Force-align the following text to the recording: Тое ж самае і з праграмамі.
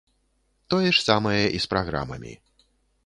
Тое 0.73 0.87
ж 0.87 0.97
самае 1.09 1.43
і 1.59 1.61
з 1.67 1.73
праграмамі. 1.75 2.33